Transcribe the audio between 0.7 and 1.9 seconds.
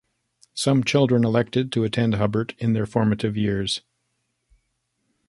children elect to